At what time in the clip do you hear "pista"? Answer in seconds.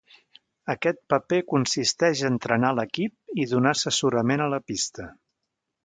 4.73-5.11